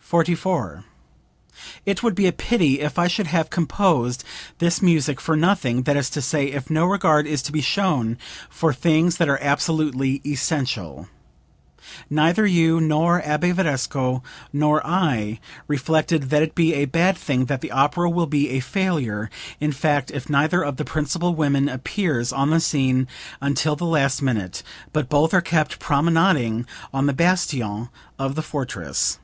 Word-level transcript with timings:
44. 0.00 0.84
"It 1.86 2.02
would 2.02 2.14
be 2.16 2.26
a 2.26 2.32
pity 2.32 2.80
if 2.80 2.98
I 2.98 3.06
should 3.08 3.28
have 3.28 3.48
composed 3.48 4.24
this 4.58 4.82
music 4.82 5.20
for 5.20 5.36
nothing, 5.36 5.82
that 5.84 5.96
is 5.96 6.10
to 6.10 6.20
say 6.20 6.48
if 6.50 6.68
no 6.68 6.84
regard 6.84 7.26
is 7.26 7.40
to 7.42 7.52
be 7.52 7.62
shown 7.62 8.18
for 8.50 8.74
things 8.74 9.16
that 9.16 9.28
are 9.28 9.40
absolutely 9.40 10.20
essential. 10.26 11.08
Neither 12.10 12.44
you, 12.44 12.78
nor 12.80 13.22
Abbe 13.22 13.52
Varesco, 13.52 14.22
nor 14.52 14.84
I, 14.84 15.38
reflected 15.68 16.28
that 16.28 16.42
it 16.42 16.50
will 16.50 16.54
be 16.56 16.74
a 16.74 16.84
bad 16.86 17.16
thing, 17.16 17.46
that 17.46 17.60
the 17.62 17.70
opera 17.70 18.10
will 18.10 18.26
be 18.26 18.50
a 18.50 18.60
failure, 18.60 19.30
in 19.60 19.72
fact, 19.72 20.10
if 20.10 20.28
neither 20.28 20.62
of 20.62 20.76
the 20.76 20.84
principal 20.84 21.34
women 21.34 21.68
appears 21.70 22.32
on 22.32 22.50
the 22.50 22.60
scene 22.60 23.06
until 23.40 23.76
the 23.76 23.86
last 23.86 24.20
minute, 24.20 24.64
but 24.92 25.08
both 25.08 25.32
are 25.32 25.40
kept 25.40 25.78
promenading 25.78 26.66
on 26.92 27.06
the 27.06 27.14
bastion 27.14 27.88
of 28.18 28.34
the 28.34 28.42
fortress. 28.42 29.18